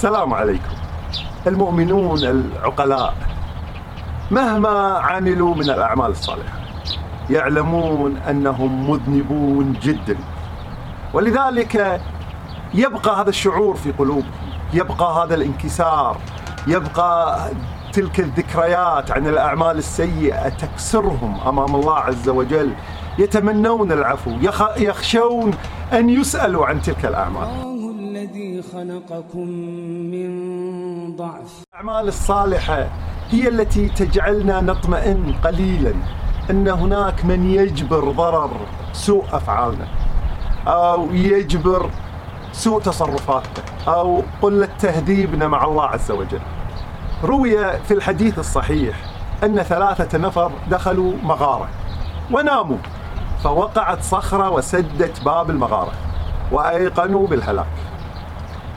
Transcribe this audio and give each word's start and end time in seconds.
السلام 0.00 0.34
عليكم. 0.34 0.74
المؤمنون 1.46 2.18
العقلاء 2.24 3.14
مهما 4.30 4.98
عملوا 4.98 5.54
من 5.54 5.70
الأعمال 5.70 6.10
الصالحة 6.10 6.58
يعلمون 7.30 8.16
أنهم 8.16 8.90
مذنبون 8.90 9.72
جدا. 9.82 10.16
ولذلك 11.14 12.00
يبقى 12.74 13.20
هذا 13.20 13.28
الشعور 13.28 13.74
في 13.76 13.92
قلوبهم 13.92 14.30
يبقى 14.72 15.24
هذا 15.24 15.34
الانكسار 15.34 16.16
يبقى 16.66 17.38
تلك 17.92 18.20
الذكريات 18.20 19.10
عن 19.10 19.26
الأعمال 19.26 19.78
السيئة 19.78 20.48
تكسرهم 20.48 21.40
أمام 21.46 21.74
الله 21.74 21.96
عز 21.96 22.28
وجل 22.28 22.72
يتمنون 23.18 23.92
العفو 23.92 24.30
يخشون 24.76 25.50
أن 25.92 26.10
يسألوا 26.10 26.66
عن 26.66 26.82
تلك 26.82 27.06
الأعمال. 27.06 27.69
الذي 28.30 28.62
خلقكم 28.62 29.48
من 30.10 30.30
ضعف. 31.16 31.62
الأعمال 31.72 32.08
الصالحة 32.08 32.88
هي 33.30 33.48
التي 33.48 33.88
تجعلنا 33.88 34.60
نطمئن 34.60 35.34
قليلا 35.44 35.94
أن 36.50 36.68
هناك 36.68 37.24
من 37.24 37.50
يجبر 37.50 38.10
ضرر 38.10 38.50
سوء 38.92 39.24
أفعالنا 39.32 39.88
أو 40.66 41.10
يجبر 41.12 41.90
سوء 42.52 42.80
تصرفاتنا 42.80 43.64
أو 43.88 44.22
قلة 44.42 44.68
تهذيبنا 44.78 45.48
مع 45.48 45.64
الله 45.64 45.84
عز 45.84 46.10
وجل. 46.10 46.40
روي 47.24 47.78
في 47.78 47.94
الحديث 47.94 48.38
الصحيح 48.38 48.96
أن 49.44 49.62
ثلاثة 49.62 50.18
نفر 50.18 50.52
دخلوا 50.70 51.12
مغارة 51.22 51.68
وناموا 52.32 52.78
فوقعت 53.44 54.02
صخرة 54.02 54.50
وسدت 54.50 55.24
باب 55.24 55.50
المغارة 55.50 55.92
وأيقنوا 56.52 57.26
بالهلاك. 57.26 57.89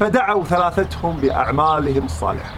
فدعوا 0.00 0.44
ثلاثتهم 0.44 1.16
بأعمالهم 1.16 2.04
الصالحة. 2.04 2.50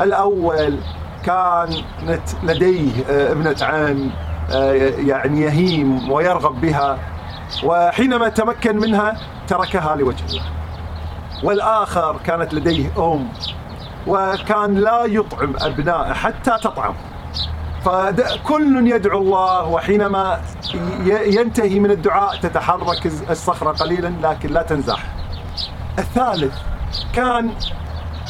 الأول 0.00 0.78
كانت 1.24 2.28
لديه 2.42 2.90
آه، 3.10 3.32
ابنة 3.32 3.56
عم 3.62 4.10
آه، 4.52 4.72
يعني 4.98 5.40
يهيم 5.40 6.10
ويرغب 6.10 6.60
بها 6.60 6.98
وحينما 7.64 8.28
تمكن 8.28 8.76
منها 8.76 9.16
تركها 9.48 9.96
لوجه 9.96 10.24
الله. 10.30 10.42
والآخر 11.42 12.16
كانت 12.24 12.54
لديه 12.54 12.90
أم 12.98 13.28
وكان 14.06 14.74
لا 14.74 15.04
يطعم 15.04 15.52
أبنائه 15.60 16.12
حتى 16.12 16.50
تطعم 16.62 16.94
فكل 17.84 18.86
يدعو 18.92 19.18
الله 19.18 19.68
وحينما 19.68 20.40
ينتهي 21.06 21.80
من 21.80 21.90
الدعاء 21.90 22.36
تتحرك 22.36 23.06
الصخرة 23.30 23.70
قليلا 23.70 24.12
لكن 24.22 24.48
لا 24.48 24.62
تنزح 24.62 25.02
الثالث 25.98 26.54
كان 27.12 27.50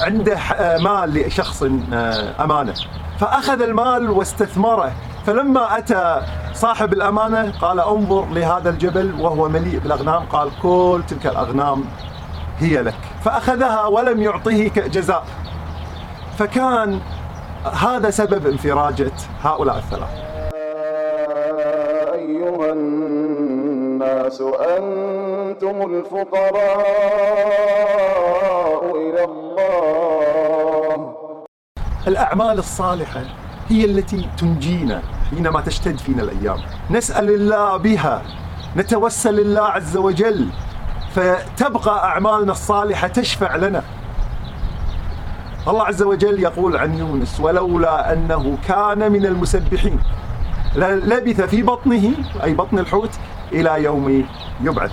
عنده 0.01 0.39
مال 0.81 1.15
لشخص 1.15 1.63
آه، 1.63 2.45
أمانة. 2.45 2.75
فأخذ 3.21 3.63
المال 3.63 4.11
واستثمره. 4.11 4.93
فلما 5.27 5.79
أتى 5.79 6.23
صاحب 6.55 6.93
الأمانة 6.93 7.53
قال 7.61 7.81
انظر 7.81 8.27
لهذا 8.27 8.71
الجبل 8.71 9.15
وهو 9.21 9.49
مليء 9.49 9.79
بالأغنام. 9.79 10.23
قال 10.23 10.51
كل 10.63 11.03
تلك 11.09 11.27
الأغنام 11.27 11.85
هي 12.59 12.83
لك. 12.83 12.95
فأخذها 13.25 13.87
ولم 13.87 14.23
يعطيه 14.23 14.69
جزاء 14.69 15.25
فكان 16.39 17.01
هذا 17.73 18.11
سبب 18.11 18.47
انفراجة 18.47 19.13
هؤلاء 19.43 19.79
الثلاثة 19.79 20.25
أيها 22.15 22.73
الناس 22.73 24.43
أنتم 25.55 25.95
الفقراء 25.95 26.35
إلى 28.97 29.25
الله. 29.25 30.55
الأعمال 32.07 32.59
الصالحة 32.59 33.21
هي 33.69 33.85
التي 33.85 34.29
تنجينا 34.39 35.03
حينما 35.31 35.61
تشتد 35.61 35.99
فينا 35.99 36.23
الأيام. 36.23 36.59
نسأل 36.91 37.31
الله 37.31 37.77
بها. 37.77 38.23
نتوسل 38.77 39.41
الله 39.41 39.63
عز 39.63 39.97
وجل. 39.97 40.49
فتبقى 41.15 42.05
أعمالنا 42.05 42.53
الصالحة 42.53 43.09
تشفع 43.09 43.57
لنا. 43.57 43.83
الله 45.69 45.85
عز 45.85 46.03
وجل 46.03 46.43
يقول 46.43 46.77
عن 46.77 46.99
يونس 46.99 47.41
ولولا 47.41 48.13
أنه 48.13 48.59
كان 48.69 49.13
من 49.13 49.27
المسبحين 49.27 50.01
لبث 50.77 51.41
في 51.41 51.63
بطنه 51.63 52.13
أي 52.45 52.55
بطن 52.55 52.79
الحوت 52.79 53.11
إلى 53.53 53.83
يوم 53.83 54.27
يبعث 54.61 54.93